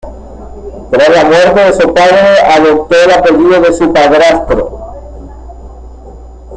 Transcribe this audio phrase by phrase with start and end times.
[0.89, 4.79] Tras la muerte de su padre, adoptó el apellido de su padrastro.